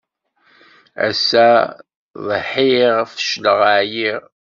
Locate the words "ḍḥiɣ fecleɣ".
2.27-3.59